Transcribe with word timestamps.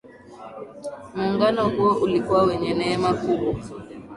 Muungano 1.15 1.69
huo 1.69 1.93
ulikuwa 1.99 2.43
wenye 2.43 2.73
neema 2.73 3.13
kubwa 3.13 3.53